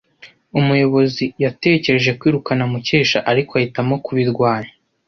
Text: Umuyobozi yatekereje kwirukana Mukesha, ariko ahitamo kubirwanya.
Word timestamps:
Umuyobozi 0.59 1.25
yatekereje 1.43 2.11
kwirukana 2.19 2.63
Mukesha, 2.71 3.19
ariko 3.31 3.51
ahitamo 3.59 3.95
kubirwanya. 4.05 4.73